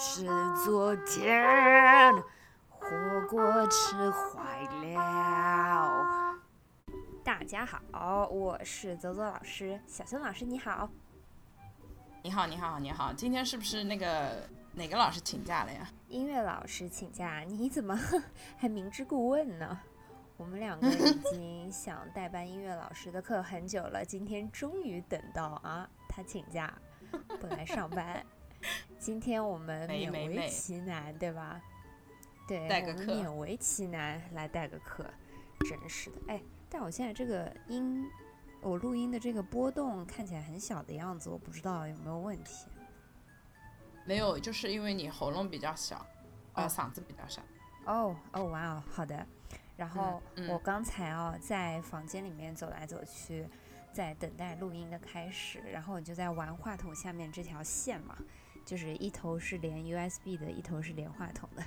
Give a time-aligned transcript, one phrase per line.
[0.00, 0.24] 是
[0.64, 2.14] 昨天
[2.68, 2.86] 火
[3.28, 4.62] 锅吃坏
[4.94, 6.38] 了。
[7.24, 10.88] 大家好，我是泽泽老师，小孙老师你好。
[12.22, 15.88] 你好，你好，你好，今天是不是那个哪个老师请假了呀？
[16.06, 17.98] 音乐老师请假，你怎么
[18.56, 19.80] 还明知故问呢？
[20.36, 26.72] 我们两个已经想代班音乐老师的课很久了，今天终于等到啊，他请假
[27.40, 28.24] 不来上班。
[28.98, 31.60] 今天我们勉为其难，对吧？
[32.48, 35.04] 对，我们勉为其难来带个课，
[35.68, 36.16] 真是的。
[36.26, 38.10] 哎，但我现在这个音，
[38.60, 42.66] 我录音的这个波动看起来很小的样子，我不知道有没有问题。
[44.04, 46.04] 没有，就是因为你喉咙比较小，
[46.54, 47.40] 呃，嗓子比较小。
[47.86, 49.24] 哦哦，哇哦，好的。
[49.76, 53.46] 然后我刚才哦在房间里面走来走去，
[53.92, 58.18] 在等待录音的开始，然后我就在玩话筒下面这条线嘛。
[58.68, 61.64] 就是一头是连 USB 的，一头是连话筒的。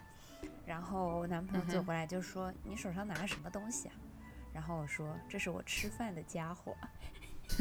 [0.67, 3.95] 然后我男朋友走过来就说：“你手上拿了什么东西啊？”
[4.53, 6.77] 然后我说：“这是我吃饭的家伙。”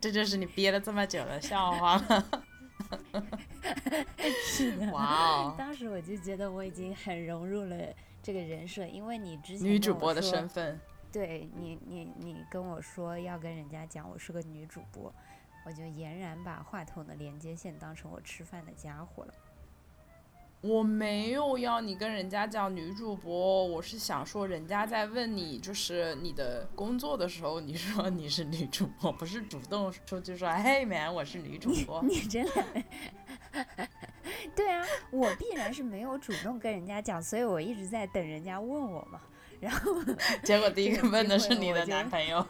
[0.00, 2.46] 这就是你憋了这么久的笑话了。
[4.46, 4.90] 是的。
[4.90, 5.54] 哇哦！
[5.58, 7.76] 当时我就觉得我已经很融入了
[8.22, 10.80] 这个人设，因为你之前女主播的身份。
[11.14, 15.14] 对你，你你跟我说要跟人家讲我是个女主播，
[15.64, 19.32] 我就俨然把话筒的连接线当成我吃饭的家伙了。
[20.60, 32.02] 我没有要你跟人家讲女主播，我是想说人家在问你就是你的工作的时候，你说你是女主播，不是主动出去说嘿 man 我是女主播。
[32.02, 32.64] 你真的？
[34.54, 39.20] 对啊，我必然是没有主动跟人家讲，所以我一直在等人家问我嘛。
[39.60, 39.94] 然后，
[40.44, 42.46] 结果第一个问的是你的男朋友，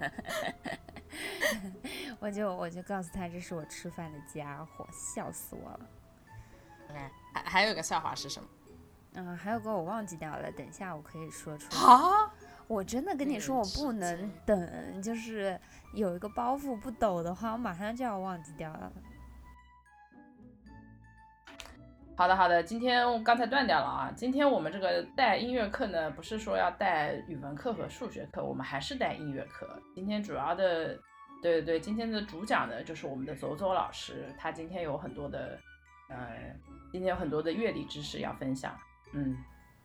[2.18, 5.80] 我就我就告诉他这是我吃饭的家伙，笑死我了。
[6.88, 6.98] OK，
[7.34, 8.48] 还还有个笑话是什么？
[9.14, 11.82] 嗯，还有个我忘记掉了，等一下我可以说出来。
[11.82, 12.32] 啊！
[12.66, 15.58] 我真的跟你说我不能等，就是
[15.92, 18.90] 有一个包袱不抖的话，我马上就要忘记掉了。
[22.20, 24.12] 好的好的，今天刚才断掉了啊。
[24.14, 29.66] 今天我们这个带音乐课呢，不是说要带语文课和数学课，我们还是带音乐课。
[29.94, 30.88] 今天主要的，
[31.40, 35.58] 对对对，今天的主讲呢就是我们的走走老师，他今天有很多的，
[36.10, 36.54] 呃，
[36.92, 38.78] 今天有很多的乐理知识要分享。
[39.14, 39.34] 嗯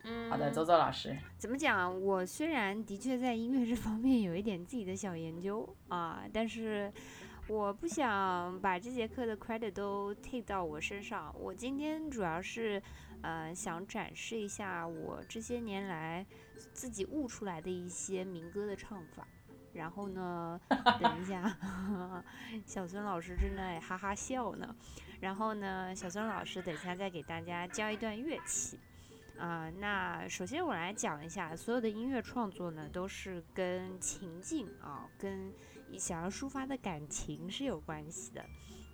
[0.03, 2.01] 嗯，好的，走走老师，怎么讲？
[2.01, 6.91] 我虽然的确在音乐这方面有一点自己的小研究啊，但是。
[7.47, 11.33] 我不想把这节课的 credit 都 take 到我身上。
[11.39, 12.81] 我今天主要是，
[13.21, 16.25] 呃，想展示一下我这些年来
[16.73, 19.27] 自己悟出来的一些民歌的唱法。
[19.73, 20.59] 然后呢，
[20.99, 21.55] 等一下，
[22.65, 24.75] 小孙老师正在哈哈笑呢。
[25.19, 28.79] 然后呢，小孙老师等一下再给大家教一段乐器。
[29.37, 35.53] 啊，那首先我来讲一下，所有的音乐创作呢，都是跟情境啊，跟。
[35.97, 38.45] 想要抒发的感情是有关系的。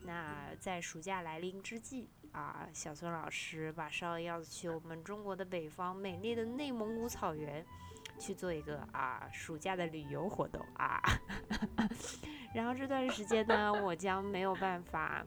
[0.04, 7.66] 那在暑假来临之际啊，小孙老师马上要去我们中国的北方美丽的内蒙古草原
[8.20, 11.02] 去做一个啊暑假的旅游活动啊。
[12.54, 15.26] 然后这段时间呢，我将没有办法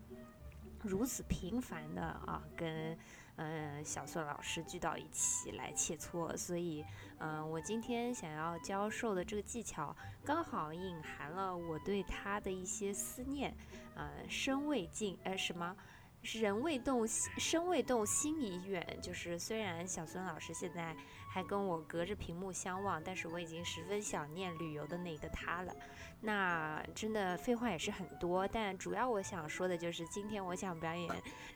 [0.82, 2.96] 如此频繁的啊跟。
[3.36, 6.84] 嗯，小孙老师聚到一起来切磋，所以，
[7.18, 13.52] 嗯，我今天想要教授的这个技巧，刚好隐含了我对他的一些思念。
[13.96, 15.76] 呃，身未尽，呃，什么？
[16.24, 18.84] 人未动，身未动，心已远。
[19.00, 20.96] 就是虽然小孙老师现在
[21.28, 25.72] 还跟我隔着屏幕相望，但是我已经十分想念旅游的那个他了。
[26.20, 31.10] 那真的废话也是很多，但主要我想说的就是今天我想表演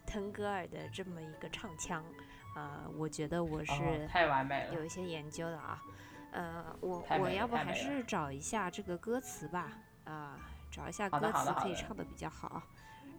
[0.07, 2.05] 腾格尔的这么一个唱腔。
[2.55, 5.83] 呃，我觉得我是太完美了，有一些研究的啊。
[6.33, 9.73] 呃，我我要不还是找一下这个歌词吧？
[10.05, 10.37] 啊，
[10.71, 12.63] 找一下歌词可以唱的比较好。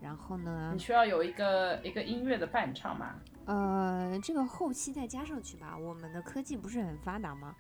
[0.02, 0.72] 然后呢？
[0.74, 3.16] 你需要有一个一个音乐的伴唱吗？
[3.46, 5.76] 呃，这个后期再加上去吧。
[5.78, 7.56] 我们的科技不是很发达吗？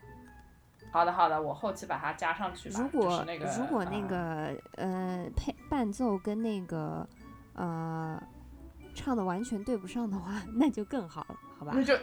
[0.92, 2.80] 好的，好的，我后期把它加上去吧。
[2.80, 7.08] 如果那个如果那个呃配伴奏跟那个
[7.54, 8.22] 呃
[8.96, 11.74] 唱的完全对不上的话， 那就更好了，好吧？
[11.76, 11.96] 那就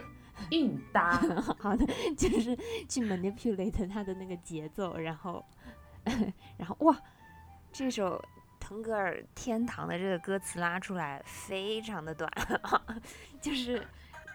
[0.51, 1.19] 硬搭。
[1.59, 1.85] 好的，
[2.15, 2.55] 就是
[2.87, 5.43] 去 manipulate 它的那个节奏，然后
[6.57, 6.95] 然后哇，
[7.71, 8.23] 这首。
[8.67, 12.29] 腾格尔《天堂》的这个歌词拉出来非常的短，
[13.39, 13.81] 就是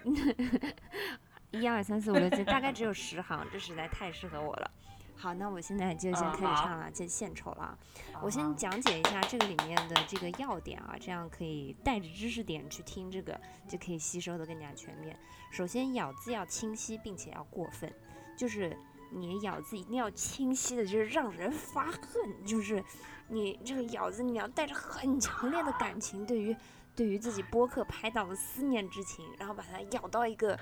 [1.53, 4.71] 一二三四五六七，大概只有十行，这实在太适合我了。
[5.17, 7.79] 好，那我现在就先开始唱了，这献丑了。
[8.23, 13.39] 我先讲解一下这个里面的这个要点啊，这样可以带着知识点去听这个，
[13.69, 15.15] 就可以吸收的更加全面。
[15.51, 17.93] 首先，咬字要清晰，并且要过分，
[18.35, 18.75] 就是
[19.13, 22.83] 你的咬字一定要清晰的，就是让人发恨，就是
[23.29, 26.57] 你这个咬字你要带着很强烈的感情，对于
[26.95, 30.59] 对于自己播客拍到的思念之情，然后把它咬到一个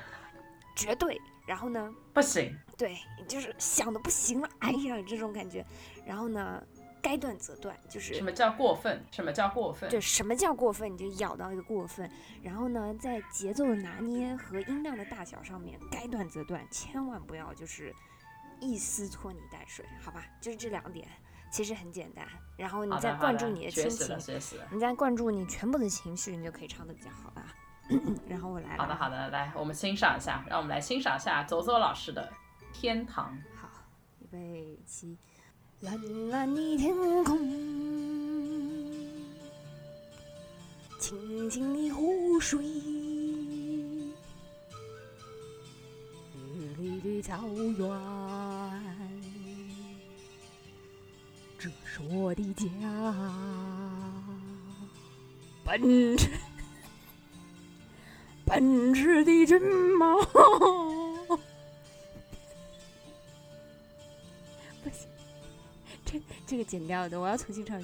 [0.76, 1.20] 绝对。
[1.46, 1.92] 然后呢？
[2.12, 5.66] 不行，对，就是想的不行了，哎呀，这种感觉。
[6.06, 6.62] 然后呢，
[7.02, 9.04] 该断则断，就是什么叫过分？
[9.10, 9.90] 什么叫过分？
[9.90, 10.92] 对，什么叫过分？
[10.92, 12.08] 你就咬到一个过分。
[12.40, 17.92] 然后呢，在节奏的拿捏和音量的大小上面，该断则断，千万不要就是
[18.60, 20.24] 一丝拖泥带水，好吧？
[20.40, 21.08] 就是这两点，
[21.50, 22.26] 其实很简单。
[22.56, 24.18] 然后你再灌注你的亲情，
[24.70, 27.46] 你再灌注你全部的情绪，你就可以唱的比较好了。
[28.28, 28.76] 然后我来。
[28.76, 32.30] 好的，好的，来，我们欣赏一下，让我们来欣赏一下左左老师的
[32.74, 33.36] 《天堂》。
[33.60, 33.68] 好，
[34.20, 35.18] 预备起。
[35.80, 35.98] 蓝
[36.28, 37.38] 蓝的天空，
[40.98, 42.60] 清清的湖水，
[46.76, 47.88] 绿绿的草原，
[51.60, 52.64] 这是我的家。
[55.62, 56.30] 奔驰。
[58.46, 59.62] 奔驰的骏
[59.96, 60.16] 马，
[64.82, 65.06] 不行，
[66.04, 67.80] 这这个剪掉的，我要重新唱。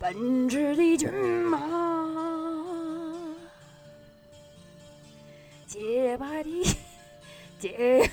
[0.00, 1.12] 奔驰的骏
[1.44, 1.60] 马，
[5.68, 6.64] 洁白的
[7.60, 8.10] 洁洁。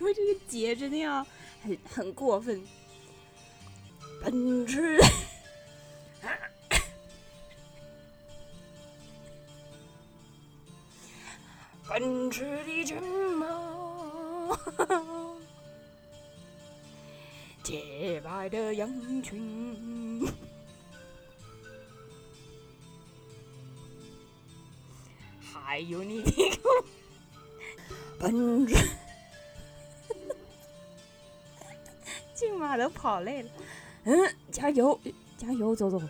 [0.00, 1.24] 因为这个节真的要
[1.62, 2.60] 很很过分。
[4.22, 4.98] 奔驰，
[11.88, 13.00] 奔驰的骏
[13.36, 13.46] 马，
[17.62, 20.28] 洁白的羊群。
[25.40, 26.32] 还有你的
[28.18, 28.74] 奔驰，
[32.60, 33.48] 妈都跑累了。
[34.04, 34.16] 嗯，
[34.52, 35.00] 加油，
[35.36, 36.00] 加油，走走。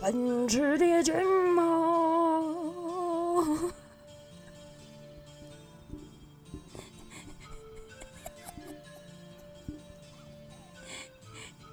[0.00, 1.14] 奔驰的骏
[1.54, 1.62] 马，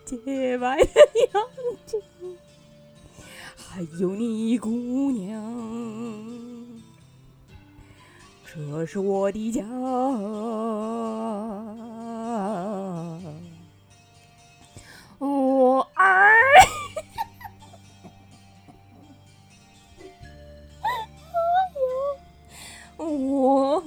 [0.05, 0.89] 洁白的
[1.33, 1.43] 羊
[1.85, 2.01] 群，
[3.57, 5.43] 还有你姑娘。
[8.45, 9.63] 这是我的家，
[23.45, 23.83] 我，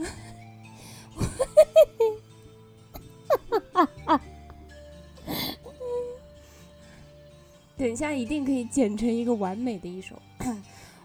[7.79, 10.15] 等一下一定可以剪成一个完美的一首，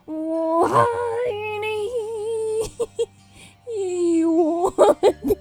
[0.04, 0.84] 我爱
[1.62, 1.72] 你。
[4.26, 5.38] 我的，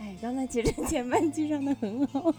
[0.00, 2.34] 哎，刚才其实前半句唱的很好，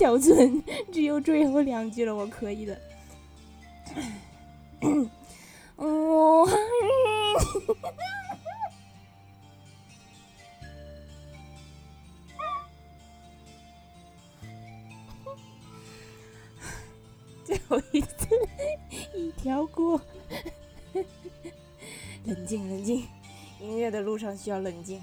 [0.00, 2.80] 小村只有最后两句了，我可以的。
[5.76, 7.10] 我爱你。
[17.44, 18.26] 最后一次，
[19.14, 20.00] 一条过。
[22.24, 23.06] 冷静，冷静，
[23.60, 25.02] 音乐的路上需要冷静。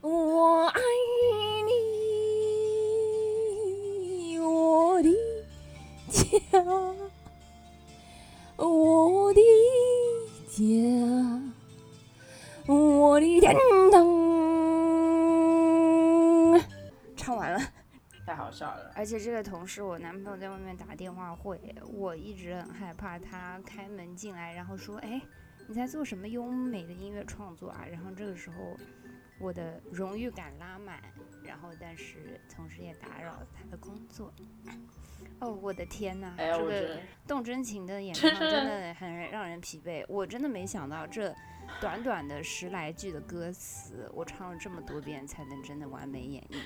[0.00, 0.80] 我爱
[18.94, 21.58] 而且这个同事，我男朋友在外面打电话会，
[21.92, 25.20] 我一直很害怕他开门进来，然后说：“哎，
[25.68, 28.76] 你在做什么优美的音乐创作啊？”然后这个时候，
[29.38, 31.00] 我的荣誉感拉满，
[31.44, 34.32] 然后但是同时也打扰了他的工作。
[35.38, 40.04] 哦，我的天呐，这个动真情的演唱真的 很让人疲惫。
[40.08, 41.34] 我真的没想到这
[41.80, 46.60] 短短的十来句的歌词，我唱了这么多遍才能真的完美演绎。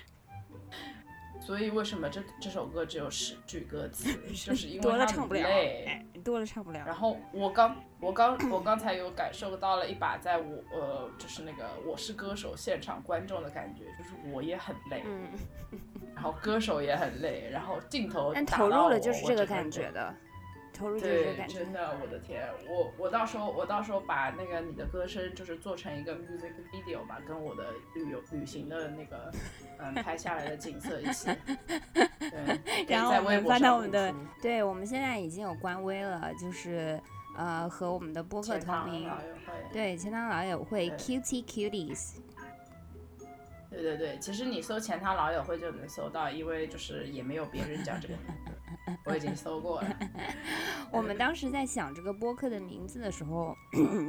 [1.45, 5.85] 所以为什么这这首歌只有十句歌词， 就是因为多了唱不了，累。
[5.87, 6.83] 哎，多了唱不了。
[6.87, 15.29] 然后我刚我刚 我刚才有感受到了一把在我呃就是那个我是歌手现场观众的感觉，就是我也很累，嗯，
[16.15, 20.15] 然后歌手也很累，然后镜头但投入了就是这个感觉的，
[20.75, 21.59] 投入就是这个对，感觉。
[21.59, 21.73] 真。
[21.73, 29.33] 的，我的天，我我到时候我到时候把那个你的歌声就是做成一个 music video 吧，跟我的旅游旅行的那个
[29.78, 31.31] 嗯拍下来的景色一起，
[31.93, 37.00] 对，然后我们发到我们的上对，我们现在已经有官微了，就是
[37.37, 39.11] 呃和我们的播客同名，
[39.73, 40.99] 对，钱塘老友会对。
[40.99, 42.19] Cutie Cuties，
[43.75, 49.88] 对对对，其实你搜钱塘老友会就能搜到，因为就是也没有别人叫这个名字，我已经搜过了。
[50.93, 53.57] 我们当时在想这个播客的名字的时候，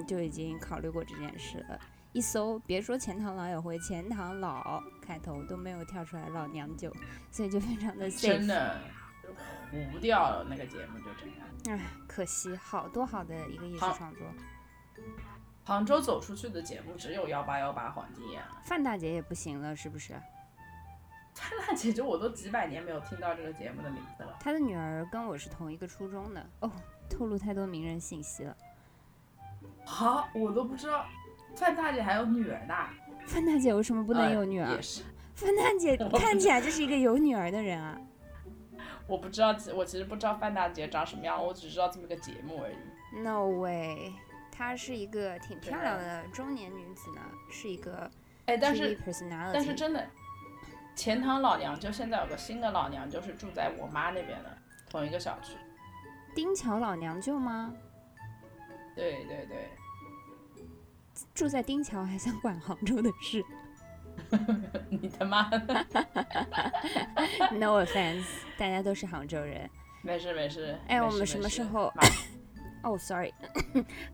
[0.07, 1.79] 就已经考虑过这件事了。
[2.13, 6.93] 一搜，别说钱塘老友会，钱塘老开头都没有跳出来老娘舅，
[7.31, 8.09] 所以就非常的。
[8.09, 8.79] 真的
[9.91, 11.77] 糊掉了那个节目就这样。
[11.77, 14.21] 唉，可惜，好多好的一个艺术创作。
[15.65, 20.13] 杭州走出去的节目只有幺八幺八黄金眼了，范大姐也不行了，是不是？
[21.33, 24.37] 范大姐就我都几百年没有听到这个节目的名字了。
[24.39, 26.49] 她的女儿跟我是同一个初中的。
[26.61, 26.71] 哦，
[27.09, 28.55] 透露太多名人信息了。
[29.85, 31.05] 好，我都不知道
[31.55, 32.73] 范大姐还有女儿呢，
[33.25, 34.81] 范大姐为什么不能呃有女儿也？
[34.81, 35.01] 是，
[35.33, 37.99] 范大姐 看起来就是一个有女儿的人啊。
[39.07, 43.21] 我不知道，我其实不知道范大姐长什么样，我只知道这么个节目而已。
[43.21, 44.13] No way，
[44.57, 47.21] 她是一个挺漂亮的中年女子呢，
[47.51, 48.09] 是一个
[48.45, 48.97] 哎，但是。
[49.53, 50.07] 但是真的，
[50.95, 54.57] 钱塘老娘舅现在有个新的老娘舅是住在我妈那边的
[54.89, 55.57] 同一个小区。
[56.33, 57.73] 丁桥老娘舅吗？
[58.95, 59.69] 对对对，
[61.33, 63.43] 住在丁桥还想管杭州的事
[64.89, 65.49] 你他妈？
[67.51, 68.25] No offense，
[68.57, 69.69] 大家都是杭州人。
[70.01, 70.79] 没事没事。
[70.87, 72.03] 哎，我们什么时候马
[72.85, 73.33] 哦、 s o r r y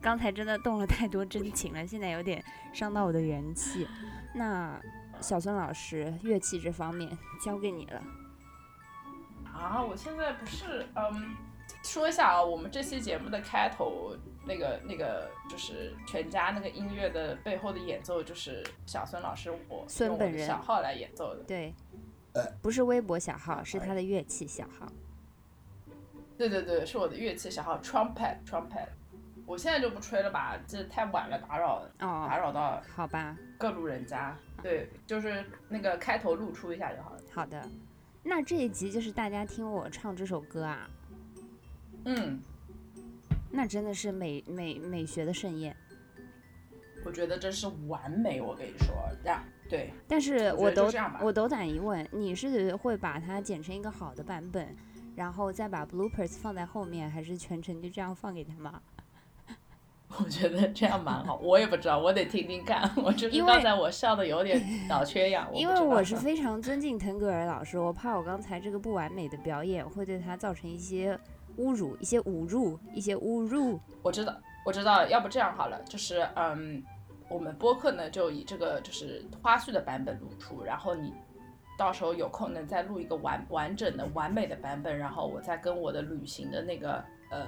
[0.01, 3.87] 刚才真的动了太多真情了，现在有点伤到我的元气。
[4.33, 4.79] 那
[5.19, 8.01] 小孙老师，乐器这方面交给你了。
[9.53, 11.35] 啊，我现在不是嗯，
[11.83, 14.15] 说一下啊，我们这期节目的开头
[14.47, 21.43] 那个那个就是全家那个音乐的背后的演奏，就是小孙老师我用我的孙本人小号来演奏的。
[21.43, 21.73] 对，
[22.61, 24.87] 不是微博小号，是他的乐器小号。
[26.49, 28.87] 对对对，是我的乐器小号 trumpet trumpet。
[29.45, 34.35] 我现在就不吹了吧，这太晚了，打扰打哦，扰到好吧，各路人家。
[34.63, 37.21] 对，就是那个开头露出一下就好了。
[37.31, 37.61] 好的。
[38.23, 40.89] 那这一集就是大家听我唱这首歌啊，
[42.05, 42.39] 嗯，
[43.51, 45.75] 那真的是美美美学的盛宴。
[47.03, 49.91] 我觉得这是完美，我跟你说，让对。
[50.07, 54.75] 但是我我斗觉得就这样吧我斗胆一问，你是会把它剪成一个好的版本，
[55.21, 58.81] 然后再把 bloopers 放在后面，还是全程就这样放给他吗？
[60.17, 62.91] 我觉得这样蛮好，我也不知道，我得听听看。
[62.95, 71.15] 我就是因为刚才我笑的有点脑缺氧，因为我是非常尊敬腾格尔老师，我怕我刚才这个不完美的表演会对他造成一些
[71.59, 73.79] 侮辱、一些侮辱、一些侮辱。
[74.01, 74.35] 我知道，
[74.65, 76.83] 我知道，要不这样好了，就是嗯，
[77.29, 81.13] 我们播客呢就以这个就是花絮的版本录出，然后你
[81.77, 87.47] 到时候有空能再录一个完完整的完美的版本，然后我再跟我的旅行的那个呃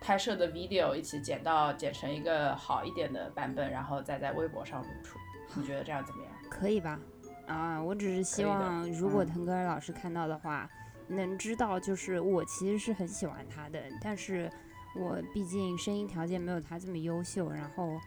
[0.00, 5.18] 拍摄的 video 一起剪到剪成一个好一点的版本，然后再在微博上露出。
[5.54, 6.32] 你觉得这样怎么样？
[6.48, 6.98] 可以吧？
[7.46, 10.68] 啊，我只是希望，如果嗯腾格尔老师看到的话，
[11.06, 14.50] 能知道，就是我其实是很喜欢他的，但是
[14.94, 17.50] 我毕竟声音条件没有他这么优秀。
[17.50, 17.98] 然后，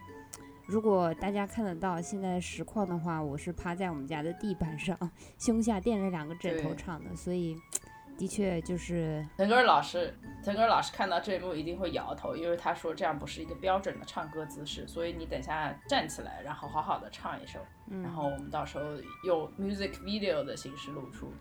[0.66, 4.96] 如果大家看得到现在实况的话，我是趴在我们家的地板上，
[5.38, 7.56] 胸下垫着两个枕头唱的，所以
[8.16, 10.14] 的确就是腾格尔老师，
[10.44, 18.84] 腾格尔老师看到这一幕一定会摇头，因为他说这样不是一个标准的唱歌姿势，所以你等下站起来，然后好好的唱一首，嗯然，后我们到时候
[19.24, 21.32] 用 music video 的形式露出。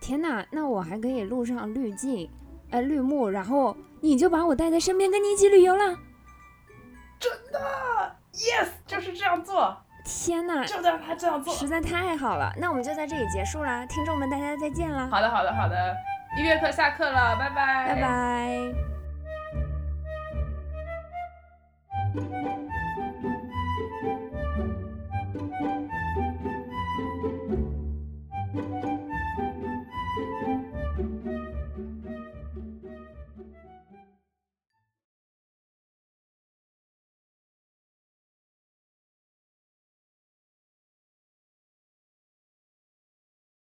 [0.00, 2.30] 天哪，那我还可以录上滤镜，
[2.70, 5.98] 呃，绿幕，然后你就把我带在身边，跟你一起旅游了。
[7.18, 11.52] 真的，yes，就是这样做，天哪，就让他这样做。
[11.52, 15.96] 实在太好了，那我们就在这里结束啦，听众们，大家再见啦，好的，好的，好的，
[16.38, 18.72] 音乐课下课了，拜拜，拜拜。